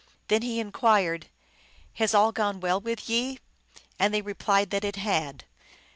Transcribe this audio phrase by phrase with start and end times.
[0.29, 1.27] Then he inquired,"
[2.01, 3.37] Has all gone well with ye?"
[3.99, 5.43] And they replied that it had.